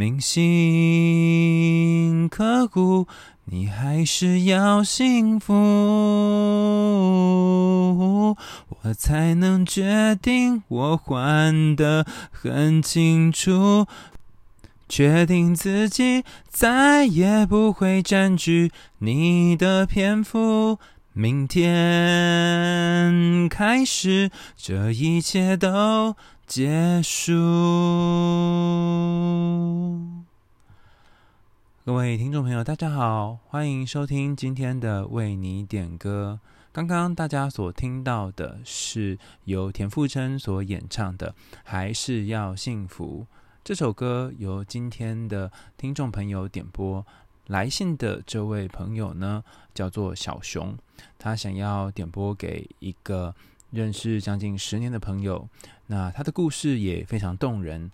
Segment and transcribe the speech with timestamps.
[0.00, 3.06] 铭心刻骨。
[3.44, 5.52] 你还是要幸福，
[8.68, 10.62] 我才能决定。
[10.68, 13.86] 我还得很清楚，
[14.88, 20.78] 决定自己再也不会占据你的篇幅。
[21.12, 26.16] 明天开始，这一切都
[26.50, 27.32] 结束。
[31.84, 36.40] 各位听众朋友，大家好，欢迎收听今天的为你点歌。
[36.72, 41.30] 刚刚大家所听到的是由田馥甄所演唱的
[41.62, 43.26] 《还是要幸福》
[43.62, 47.06] 这首歌，由今天的听众朋友点播。
[47.46, 50.76] 来信的这位朋友呢，叫做小熊，
[51.16, 53.36] 他想要点播给一个
[53.70, 55.48] 认识将近十年的朋友。
[55.86, 57.90] 那他的故事也非常动人，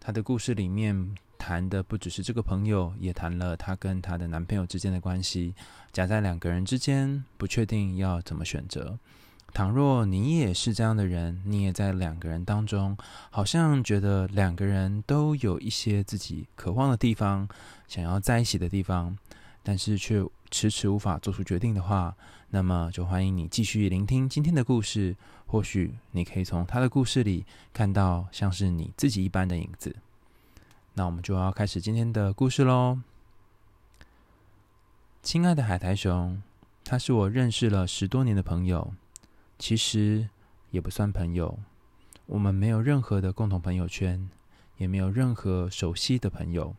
[0.00, 1.14] 他的故事里面。
[1.38, 5.54] 谈的不只是这个朋友，也谈了她跟她的男朋友之间的关系，
[5.92, 8.98] 夹在两个人之间，不确定要怎么选择。
[9.52, 12.96] 倘若你也是这样的人，你也在两个人当中，
[13.30, 17.46] 好像觉得两个人都有一些自己渴望的地方，
[17.86, 19.16] 想要在一起的地方，
[19.62, 22.16] 但是却迟迟无法做出决定的话，
[22.56, 25.14] 那么就欢迎你继续聆听今天的故事。
[25.46, 29.94] 或许你可以从他的故事里看到像是你自己一般的影子。
[30.94, 32.98] 那我们就要开始今天的故事喽。
[35.22, 36.42] 亲爱的海苔熊，
[36.82, 38.94] 他是我认识了十多年的朋友，
[39.58, 40.30] 其实
[40.70, 41.58] 也不算朋友。
[42.24, 44.30] 我们没有任何的共同朋友圈，
[44.78, 46.74] 也没有任何熟悉的朋友，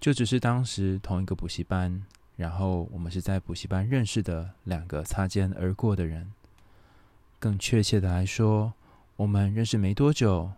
[0.00, 2.06] 就只是当时同一个补习班，
[2.38, 6.32] 然后我们是在补习班认识的两个擦肩而过的人。
[7.40, 8.72] 更确切的来说，
[9.16, 10.52] 我们认识没多久。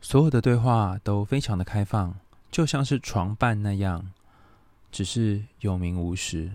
[0.00, 2.14] 所有的对话都非常的开放，
[2.50, 4.10] 就像是床伴那样，
[4.90, 6.52] 只是有名无实。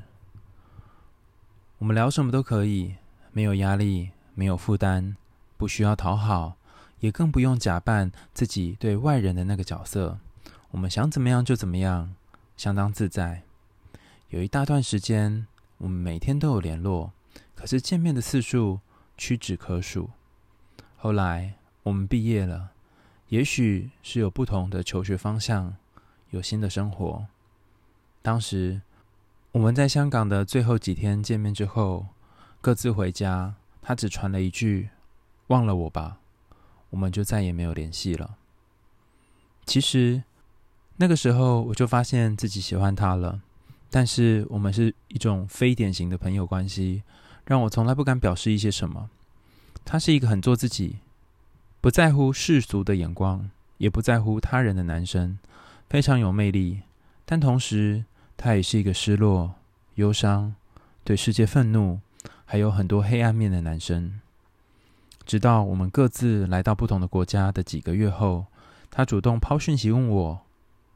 [1.78, 2.96] 我们聊什么都可以，
[3.31, 5.16] 没有压力，没有负担，
[5.56, 6.58] 不需要讨好，
[7.00, 10.18] 也更不用假扮自己对外人的那个角色。
[10.72, 12.16] 我们想怎么样就怎么样，
[12.58, 13.44] 相当自在。
[14.30, 17.14] 有一大段时间，我们每天都有联络，
[17.56, 18.82] 可是见面的次数
[19.18, 20.10] 屈指可数。
[20.98, 22.72] 后来我们毕业了。
[23.30, 25.76] 也许是有不同的求学方向，
[26.30, 27.26] 有新的生活。
[28.22, 28.82] 当时
[29.52, 32.08] 我们在香港的最后几天见面之后，
[32.62, 33.56] 各自回家。
[33.82, 34.90] 他只传了一句
[35.48, 36.20] ：“忘了我吧。”
[36.92, 38.38] 我们就再也没有联系了。
[39.66, 40.24] 其实
[40.98, 43.42] 那个时候我就发现自己喜欢他了，
[43.90, 47.03] 但是我们是一种非典型的朋友关系，
[47.46, 49.09] 让我从来不敢表示一些什么。
[49.86, 50.98] 他是一个很做自己。
[51.80, 55.38] 不在乎世俗的眼光，也不在乎他人的男生，
[55.88, 56.81] 非常有魅力。
[57.24, 58.03] 但同时，
[58.36, 59.53] 他也是一个失落、
[59.96, 60.56] 忧伤、
[61.04, 62.00] 对世界愤怒，
[62.46, 64.19] 还有很多黑暗面的男生。
[65.25, 68.48] 直到我们各自来到不同的国家的几个月后，
[68.90, 70.40] 他主动抛讯息问我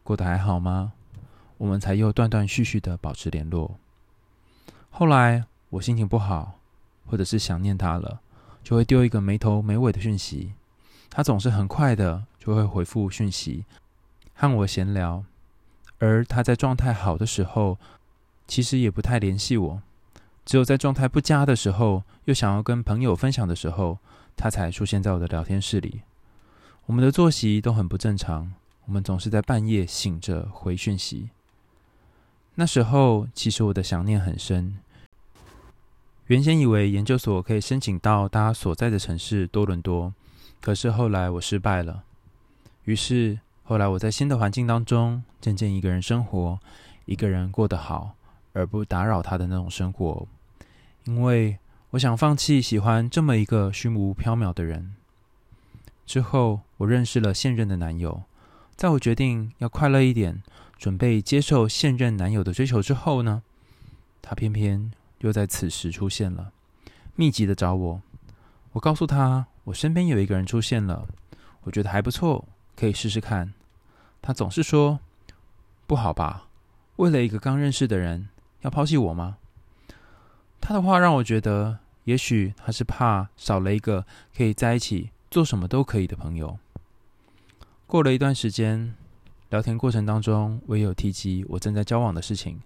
[0.03, 0.93] 过得还好吗？
[1.61, 3.77] 我们才又断断续续的保持联络。
[4.89, 6.57] 后来我心情不好，
[7.05, 8.19] 或者是想念他了，
[8.63, 10.53] 就会丢一个没头没尾的讯息。
[11.11, 13.63] 他总是很快的就会回复讯息，
[14.33, 15.23] 和我闲聊。
[15.99, 17.77] 而他在状态好的时候，
[18.47, 19.83] 其实也不太联系我。
[20.43, 23.99] 只有在状态不佳的时候，又想要跟朋友分享的时候，
[24.35, 26.01] 他才出现在我的聊天室里。
[26.87, 28.51] 我们的作息都很不正常，
[28.85, 31.29] 我们总是在半夜醒着回讯息。
[32.55, 34.77] 那时候，其实我的想念很深。
[36.27, 40.13] 原先以为研究所可以申请到他所在的城市多伦多。
[40.61, 42.03] 可是后来我失败了，
[42.83, 46.59] 于是后来我在新的环境当中渐渐一个人生活，
[47.05, 48.15] 一个人过得好，
[48.53, 50.27] 而不打扰他的那种生活，
[51.05, 51.57] 因为
[51.89, 54.93] 我想放弃喜欢这么一个虚无缥缈的人。
[56.05, 58.21] 之后我认识了现任的男友，
[58.75, 60.43] 在我决定要快乐一点，
[60.81, 63.43] 准备接受现任男友的追求之后呢，
[64.19, 66.51] 他偏偏又在此时出现了，
[67.15, 68.01] 密集的找我，
[68.71, 69.45] 我告诉他。
[69.65, 71.07] 我身边有一个人出现了，
[71.61, 73.53] 我觉得还不错，可以试试看。
[74.23, 74.99] 他总是说
[75.85, 76.47] ：“不好吧？
[76.95, 78.29] 为了一个刚认识的人，
[78.61, 79.37] 要抛弃我吗？”
[80.59, 86.57] 他的话让我觉得，也许他是怕少了一个可以在一起做什么都可以的朋友。
[87.85, 88.95] 过了一段时间，
[89.51, 92.61] 聊天过程当中，我有提及我正在交往的事情。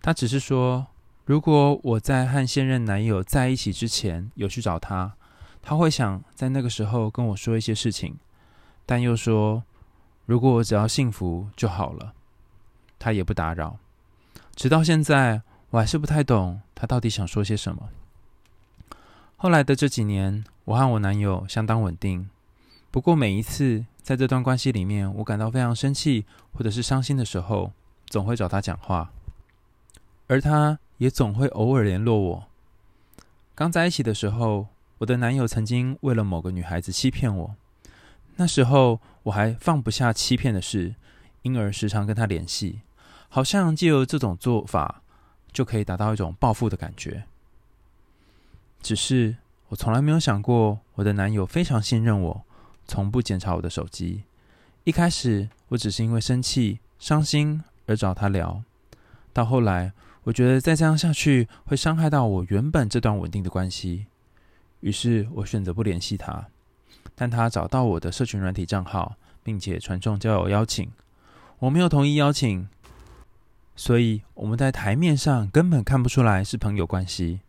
[0.00, 0.86] 他只是说，
[1.26, 5.12] 如果我在和现任男友在一起之前有去找他，
[5.60, 8.16] 他会想在那个时候跟我说一些事情，
[8.86, 9.62] 但又说，
[10.24, 12.14] 如果我只要幸福就好了，
[12.98, 13.76] 他也不打扰。
[14.56, 17.90] 直到现在，我还是不太懂他到底想说些什么。
[19.36, 22.30] 后来的这几年，我和我男友相当稳定。
[22.90, 26.24] 不过每一次在这段关系里面，我感到非常生气
[26.54, 27.72] 或者是伤心的时候，
[28.06, 29.12] 总会找他讲话，
[30.28, 32.48] 而他也总会偶尔联络我。
[33.54, 37.54] 刚在一起的时候，我的男友曾经为了某个女孩子欺骗我，
[38.36, 40.94] 那时候我还放不下欺骗的事，
[41.42, 42.80] 因而时常跟他联系，
[43.28, 45.02] 好像借由这种做法
[45.52, 47.24] 就可以达到一种报复的感觉。
[48.80, 49.36] 只是
[49.68, 52.44] 我从来没有想过，我的男友非常信任我，
[52.88, 54.24] 从不检查我的手机。
[54.82, 58.64] 一开始我只是因为生气、伤心而找他聊，
[59.32, 59.92] 到后来
[60.24, 64.06] 我觉得再这样下去会伤害到我原本这段稳定的关系，
[64.80, 66.48] 于是我选择不联系他。
[67.14, 70.90] 但他找到我的社群软体账号，并且传送交友邀请，
[71.58, 72.68] 我没有同意邀请，
[73.74, 77.40] 所以我们在台面上根本看不出来是朋友关系。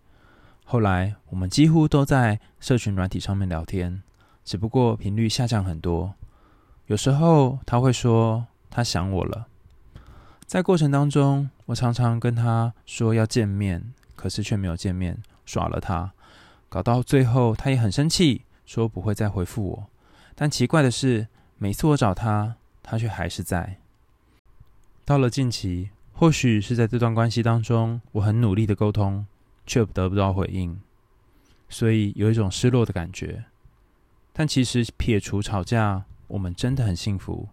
[0.66, 4.02] 后来，我们几乎都在社群软体上面聊天，
[4.44, 6.14] 只不过频率下降很多。
[6.88, 9.48] 有时候他会说他想我了，
[10.46, 16.14] 在过程当中，我常常跟他说要见面，可是却没有见面，耍了他，
[16.68, 19.88] 搞到最后他也很生气，说不会再回复我。
[20.36, 21.28] 但奇怪的是，
[21.58, 23.78] 每次我找他，他却还是在。
[25.06, 29.26] 到了近期，或许是在这段关系当中，我很努力的沟通。
[29.68, 30.82] 却得不到回应，
[31.70, 33.46] 所以有一种失落的感觉。
[34.40, 37.50] 但其实撇除吵架，我们真的很幸福。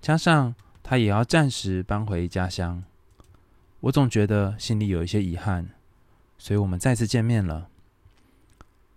[0.00, 2.84] 加上他也要暂时搬回家乡，
[3.80, 5.70] 我总觉得心里有一些遗憾，
[6.38, 7.66] 所以我们再次见面了。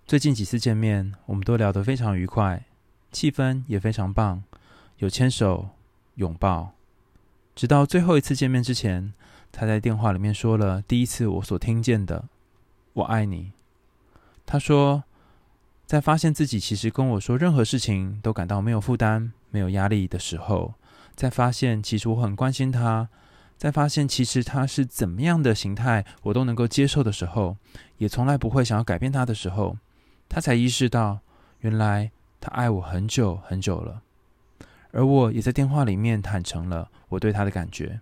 [0.06, 2.68] 最近几次见面，我们都聊得非常愉快，
[3.12, 4.44] 气氛也非常棒，
[4.98, 5.70] 有牵手、
[6.18, 6.74] 拥抱。
[7.56, 9.14] 直到最后一次见面之前。
[9.52, 12.26] 他在电话里面说了第一次我所听见的
[12.94, 13.52] “我爱你”。
[14.46, 15.06] 他说，
[15.90, 20.76] 在发现自己其实跟我说任何事情都感到没有负担、没有压力的时候，
[21.16, 23.10] 在发现其实我很关心他，
[23.58, 27.58] 在发现其实他是怎么样的形态我都能够接受的时候，
[27.98, 29.78] 也从来不会想要改变他的时候，
[30.30, 31.22] 他才意识到
[31.62, 34.04] 原来他爱我很久很久了。
[34.92, 38.00] 而我也在电话里面坦诚了我对他的感觉。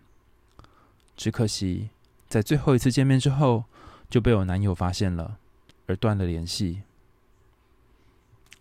[1.16, 1.92] 只可惜，
[2.28, 3.64] 在最后一次见面之后，
[4.10, 5.38] 就被我男友发现了，
[5.86, 6.82] 而断了联系。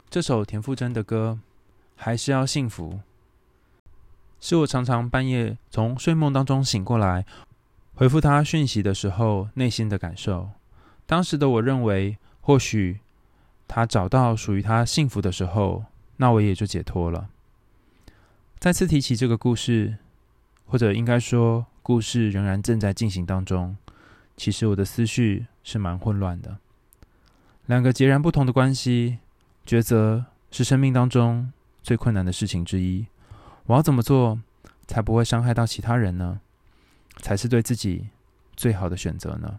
[0.08, 1.40] 这首田馥甄的歌
[1.96, 2.92] 《还是要幸福》，
[4.40, 7.26] 是我常常半夜从睡梦当中醒过来，
[7.94, 10.50] 回复他讯息的时候内心的感受。
[11.06, 13.00] 当时的我认为，或许
[13.66, 15.84] 他找到属于他幸福的时候，
[16.16, 17.28] 那我也就解脱了。
[18.58, 19.98] 再次提起这个故事，
[20.66, 23.76] 或者应该说，故事仍然正在进行当中。
[24.36, 26.58] 其实我的思绪是蛮混乱的。
[27.66, 29.18] 两个截然不同的关系，
[29.66, 31.52] 抉择是生命当中
[31.82, 33.06] 最困难的事情之一。
[33.64, 34.40] 我要怎么做
[34.86, 36.40] 才不会伤害到其他人呢？
[37.16, 38.08] 才是对自己
[38.54, 39.58] 最好的选择呢？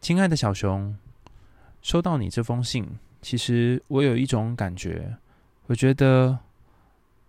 [0.00, 0.96] 亲爱的小熊，
[1.82, 5.16] 收到你这封信，其实我有一种感觉，
[5.66, 6.38] 我觉得。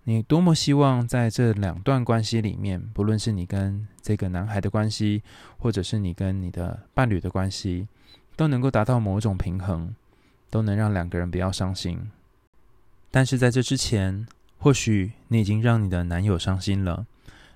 [0.06, 5.22] 你多么希望在这两段关系里面，不论是你跟这个男孩的关系，
[5.60, 7.88] 或者是你跟你的伴侣的关系，
[8.36, 9.94] 都能够达到某种平衡，
[10.50, 12.10] 都能让两个人不要伤心。
[13.12, 14.28] 但是在这之前，
[14.58, 17.06] 或许你已经让你的男友伤心了，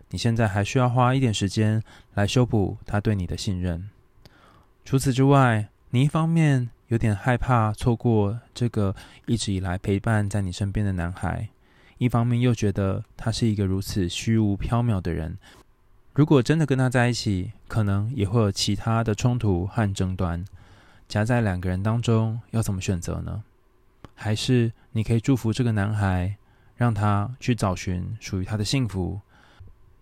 [0.09, 1.83] 你现在还需要花一点时间
[2.13, 3.89] 来修补他对你的信任。
[4.85, 8.95] 除此之外，你一方面有点害怕错过这个
[9.25, 11.49] 一直以来陪伴在你身边的男孩。
[11.99, 15.37] 一方面又觉得他是一个如此虚无缥缈的人，
[16.13, 20.43] 如果真的跟他在一起，可能也会有其他的冲突和争端。
[21.13, 23.43] 夹在两个人当中，要怎么选择呢？
[24.15, 26.37] 还是你可以祝福这个男孩，
[26.75, 29.21] 让他去找寻属于他的幸福。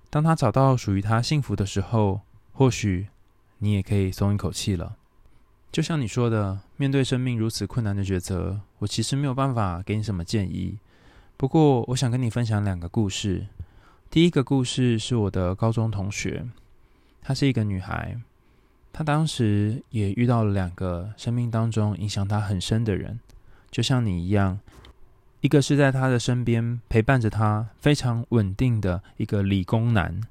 [0.09, 2.21] 当他找到属于他幸福的时候，
[2.53, 3.07] 或许
[3.57, 4.95] 你也可以松一口气了。
[5.69, 10.79] 就像你说的，面对生命如此困难的抉择，我其实没有办法给你什么建议。
[11.35, 13.47] 不过，我想跟你分享两个故事。
[14.09, 16.47] 第一个故事是我的高中同学，
[17.21, 18.17] 她是一个女孩，
[18.93, 23.19] 他当时也遇到了两个生命当中影响他很深的人，
[23.69, 24.59] 就像你一样，
[25.39, 30.21] 一个是在他的身边陪伴着他，非常稳定的一个理工男；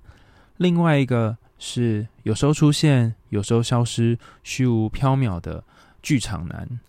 [0.58, 5.64] 另外一个是有时候出现，有时候消失，虚无缥缈的
[6.02, 6.80] 剧场男。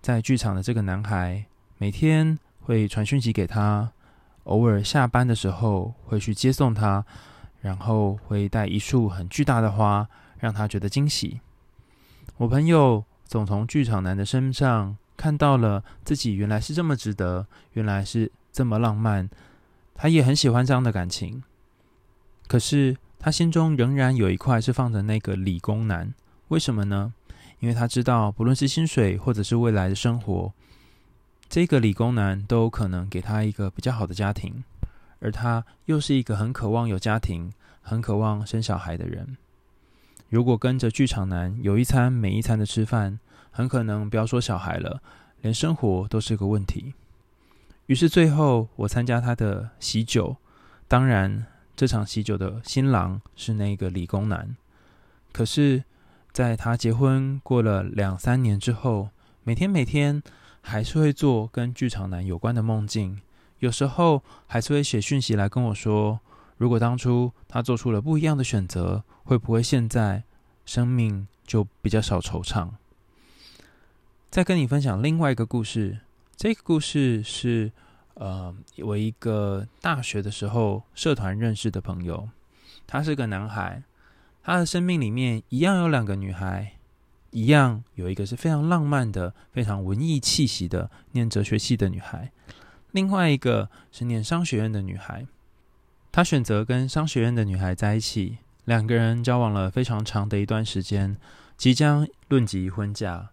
[0.00, 1.46] 在剧场的这个男孩，
[1.78, 3.92] 每天会传讯息给他，
[4.44, 7.04] 偶尔下班的时候会去接送他，
[7.60, 10.08] 然后会带一束很巨大的花，
[10.42, 11.40] 让他觉得惊喜。
[12.36, 14.98] 我朋友总从剧场男的身上。
[15.14, 19.30] 看到了自己原来是这么值得，原来是这么浪漫，
[19.94, 21.44] 他也很喜欢这样的感情。
[22.48, 26.12] 可是他心中仍然有一块是放着那个理工男，
[26.48, 27.14] 为什么呢？
[27.60, 30.52] 因为他知道，不论是薪水或者是未来的生活，
[31.48, 34.64] 这个理工男都有可能给他一个比较好的家庭，
[35.20, 39.36] 而他又是一个很渴望有家庭、很渴望生小孩的人。
[40.32, 43.18] 如果跟着剧场男有一餐没一餐的吃饭，
[43.50, 45.02] 很可能不要说小孩了，
[45.42, 46.94] 连生活都是个问题。
[47.84, 50.36] 于是最后，我参加他的喜酒。
[50.88, 51.44] 当然，
[51.76, 54.56] 这场喜酒的新郎是那个理工男。
[55.32, 55.84] 可是，
[56.32, 59.10] 在他结婚过了两三年之后，
[59.44, 60.22] 每天每天
[60.62, 63.20] 还是会做跟剧场男有关的梦境。
[63.58, 66.20] 有时候还是会写讯息来跟我说，
[66.62, 70.22] 如果当初他做出了不一样的选择，会不会现在
[70.64, 72.68] 生命就比较少惆怅？
[74.30, 75.98] 再跟你分享另外一个故事。
[76.36, 77.72] 这个故事是，
[78.14, 82.28] 呃，我一个大学的时候社团认识的朋友。
[82.86, 83.82] 他是个男孩，
[84.44, 86.74] 他的生命里面一样有两个女孩，
[87.32, 92.30] 一样有一个是非常浪漫的、非常文艺气息的念哲学系的女孩，
[92.92, 95.26] 另外一个是念商学院的女孩。
[96.12, 101.16] 他选择跟商学院的女孩在一起，两个人交往了非常长的一段时间，
[101.56, 103.30] 即将论及婚嫁。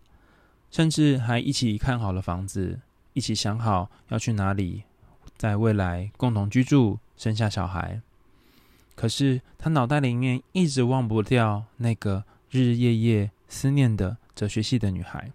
[0.72, 2.80] 甚至还一起看好了房子，
[3.12, 4.84] 一起想好要去哪里，
[5.36, 8.00] 在未来共同居住、生下小孩。
[8.96, 15.32] 可是他脑袋里面一直忘不掉那个日日夜夜思念的哲学系的女孩。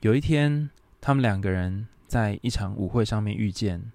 [0.00, 0.70] 有一天，
[1.00, 3.92] 他们两个人在一场舞会上面遇见。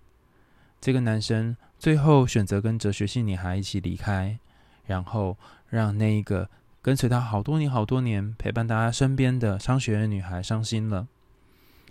[0.79, 4.39] 这个男生最后选择跟哲学系女孩一起离开，
[4.85, 5.37] 然后
[5.69, 6.49] 让那一个。
[6.79, 11.05] 跟随他好多年、好多年，陪伴大家身边的商学院女孩伤心了。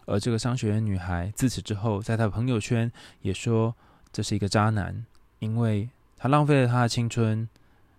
[0.06, 2.90] 而这个商学院女孩自此之后，在他朋友圈
[3.20, 3.74] 也说
[4.10, 5.04] 这是一个渣男，
[5.40, 7.46] 因为他浪费了他的青春，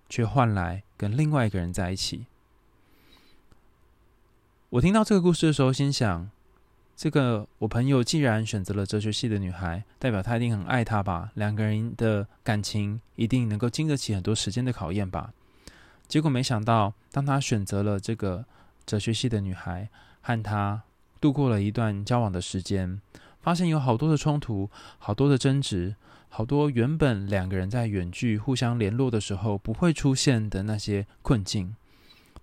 [0.10, 2.26] 却换来跟另外一个人在一起。
[4.70, 6.32] 我听到这个故事的时候，心想：
[6.98, 11.30] 这个我朋友既然选择了哲学系的女孩，代表他一定很爱她吧？
[11.36, 15.32] 两个人的感情一定能够经得起很多时间的考验吧？
[16.08, 18.46] 结果没想到，当他选择了这个
[18.84, 19.88] 哲学系的女孩，
[20.22, 20.82] 和她
[21.22, 23.00] 度过了一段交往的时间，
[23.42, 25.96] 发现有好多的冲突，好多的争执，
[26.30, 31.76] 好多原本两个人在远距互相联络的时候不会出现的那些困境。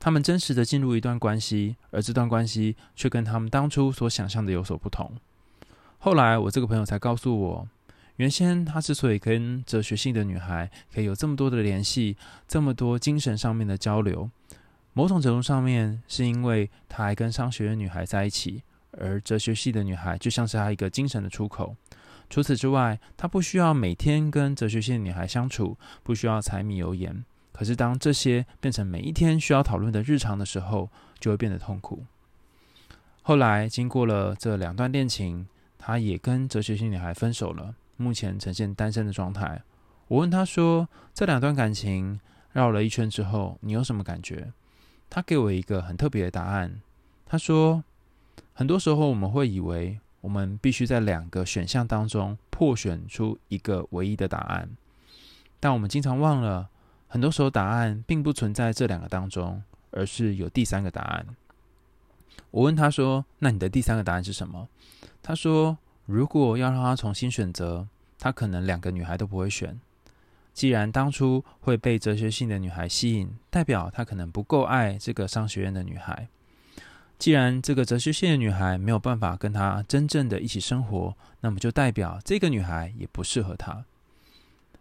[0.04, 5.10] 他们真实的进入一段关系，而这段关系却跟他们当初所想象的有所不同。
[5.96, 7.68] 后来，我这个朋友才告诉我。
[8.16, 14.28] 原先他之所以跟哲学系的女孩可以有这么多的联系，这么多精神上面的交流，
[14.92, 21.74] 某种程度上面是因为他还跟商学院女孩在一起，而哲学系的女孩就像是他一个精神的出口。
[22.28, 27.24] 除此之外，他不需要每天跟哲学系的女孩相处，不需要柴米油盐。
[27.54, 32.04] 可是当这些变成每一天需要讨论的日常的时候，就会变得痛苦。
[33.22, 35.46] 后来经过了这两段恋情，
[35.78, 37.74] 他也跟哲学系女孩分手了。
[37.96, 39.62] 目前呈现单身的状态。
[40.08, 42.18] 我问他说：“这两段感情
[42.52, 44.52] 绕了一圈之后，你有什么感觉？”
[45.08, 46.80] 他给我一个很特别的答案。
[47.24, 47.84] 他说
[48.52, 54.68] ：“很多时候我们会以为我们必须在两个选项当中破选出一个唯一的答案，
[55.60, 56.68] 但我们经常忘了，
[57.14, 61.24] 很多时候答案并不存在这两个当中，而是有第三个答案。”
[62.50, 64.68] 我问他说：“那你的第三个答案是什么？”
[65.22, 65.78] 他说。
[66.06, 69.80] 如果要让他重新选择，他可能两个女孩都不会选。
[70.52, 76.28] 既然当初会被哲学系的女孩吸引，代表他可能不够爱这个商学院的女孩。
[77.18, 83.86] 既然这个哲学系的女孩没有办法跟他真正的一起生活，那么就代表这个女孩也不适合他。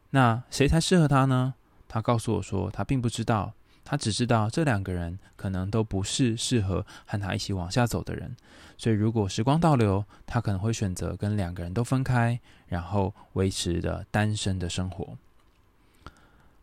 [0.10, 1.54] 那谁才适合他呢？
[1.94, 3.54] 他告诉我说，他并不知道。
[3.86, 8.36] 他只知道这两个人可能都不是适合和他一起往下走的人，
[8.78, 15.16] 所以如果时光倒流，他可能会选择跟两个人都分开，然后维持着单身的生活。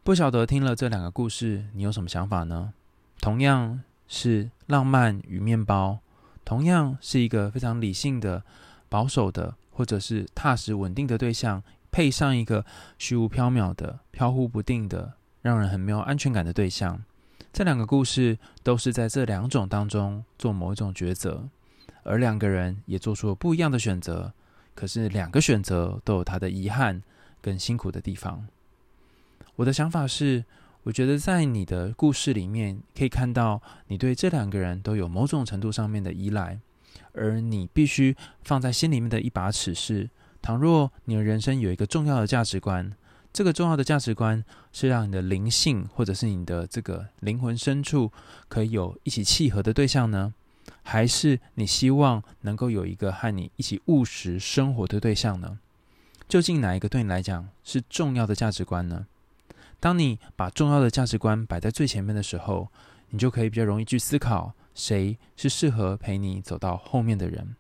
[0.03, 2.73] 不晓得听了这两个故事，你有什么想法呢？
[3.21, 6.01] 同样是浪漫与面包，
[6.45, 8.43] 同样是一个非常理性的、
[8.89, 12.65] 保守的，或者是踏实稳定的对象，配上一个
[12.99, 17.03] 虚无缥缈的、飘忽不定的、让人很没有安全感的对象。
[17.53, 21.49] 这两个故事都是在这两种当中做某一种抉择，
[22.05, 24.33] 而两个人也做出了不一样的选择。
[24.75, 27.03] 可是两个选择都有它的遗憾
[27.43, 28.47] 跟辛苦的地方。
[29.57, 30.45] 我的想法是，
[30.85, 36.61] 我觉得在你的故事里面可以看到，你对这两个人都有某种程度上面的依赖，
[37.13, 40.09] 而你必须放在心里面的一把尺是：
[40.41, 42.93] 倘若你的人生有一个重要的价值观。
[43.33, 48.11] 这个重要的价值观是让你的灵性，或者是你的这个灵魂深处，
[48.49, 50.35] 可以有一起契合的对象呢？
[50.83, 55.61] 还是你希望能够有一个和你一起务实生活的对象呢？
[56.29, 59.07] 究竟哪一个对你来讲是重要的价值观呢？
[59.79, 62.69] 当你把重要的价值观摆在最前面的时候，
[63.11, 67.55] 你就可以比较容易去思考，谁是适合陪你走到后面的人。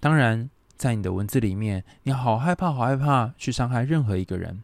[0.00, 0.50] 当然。
[0.76, 4.62] 在你的文字里面，你好害怕，好害怕去伤害任何一个人。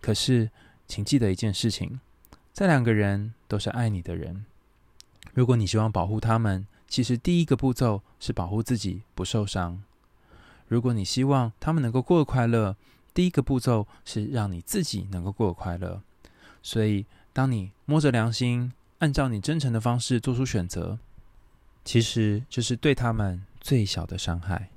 [0.00, 0.50] 可是，
[0.86, 2.00] 请记得一件事情：
[2.52, 4.44] 这两个人都是爱你的人。
[5.32, 9.82] 如果你希望保护他们，其实第一个步骤是保护自己不受伤。
[10.66, 12.76] 如果你希望他们能够过得快乐，
[13.14, 16.02] 第一个步骤是让你自己能够过得快乐。
[16.62, 20.98] 所以，当你摸着良心，按照你真诚的方式做出选择，
[21.84, 24.68] 其实就是对他们最小的伤害。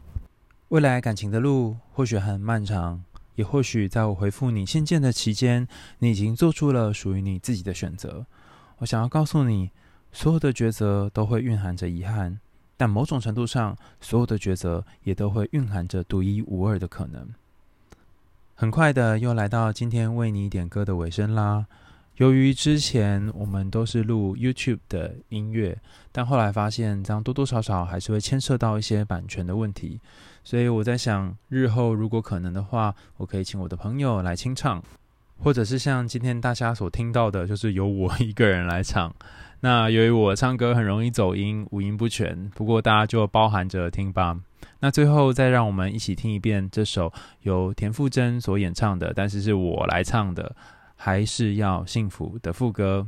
[0.72, 3.04] 未来感情的路或许很漫长，
[3.36, 5.68] 也或许在我回复你信件的期间，
[6.00, 8.26] 你已经做出了属于你自己的选择。
[8.78, 9.72] 我想要告诉你，
[10.14, 12.40] 所有的抉择都会蕴含着遗憾，
[12.78, 17.28] 但某种程度上，所有的抉择也都会蕴含着独一无二的可能。
[18.56, 21.66] 很快的，又来到今天为你点歌的尾声啦。
[22.16, 25.78] 由于之前我们都是录 YouTube 的音乐，
[26.14, 30.00] 但后来发现这样多多少少还是会牵涉到一些版权的问题，
[30.44, 34.84] 所以我在想，日后如果可能的话，我可以请我的朋友来清唱，
[35.38, 39.14] 或者是像今天大家所听到的，就是由我一个人来唱。
[39.62, 44.40] 那由于我唱歌很容易走音，五音不全，不过大家就包含着听吧。
[44.80, 50.56] 那最后再让我们一起听一遍这首由田馥甄所演唱的，但是是我来唱的。
[51.04, 53.08] 还是要幸福的副歌，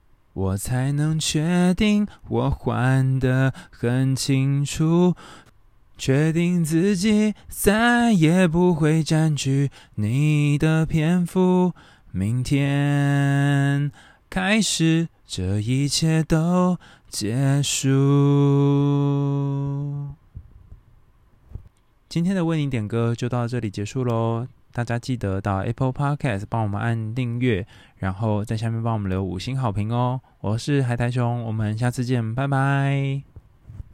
[0.33, 5.15] 我才能确定，我还得很清楚，
[5.97, 11.73] 确定自己再也不会占据你的篇幅。
[12.11, 13.91] 明天
[14.29, 17.89] 开始，这一切都结束。
[22.09, 24.47] 今天的为你点歌就到这里结束喽。
[24.73, 27.65] 大家记得到 Apple Podcast 帮我们按订阅，
[27.97, 30.21] 然后在下面帮我们留五星好评哦。
[30.39, 33.30] 我是海苔熊，我们下次见，拜拜。